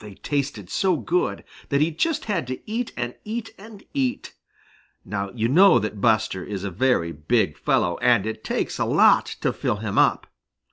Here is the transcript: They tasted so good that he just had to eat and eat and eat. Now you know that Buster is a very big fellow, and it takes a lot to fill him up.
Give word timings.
They 0.00 0.16
tasted 0.16 0.68
so 0.68 0.96
good 0.96 1.44
that 1.68 1.80
he 1.80 1.92
just 1.92 2.24
had 2.24 2.48
to 2.48 2.58
eat 2.68 2.92
and 2.96 3.14
eat 3.24 3.54
and 3.56 3.84
eat. 3.94 4.34
Now 5.04 5.30
you 5.30 5.46
know 5.46 5.78
that 5.78 6.00
Buster 6.00 6.42
is 6.42 6.64
a 6.64 6.72
very 6.72 7.12
big 7.12 7.56
fellow, 7.56 7.96
and 7.98 8.26
it 8.26 8.42
takes 8.42 8.80
a 8.80 8.84
lot 8.84 9.26
to 9.42 9.52
fill 9.52 9.76
him 9.76 9.96
up. 9.96 10.26